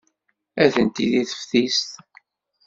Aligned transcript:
Atenti 0.63 1.05
deg 1.13 1.27
teftist. 1.29 1.89